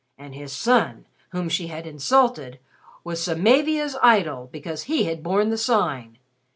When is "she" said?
1.47-1.67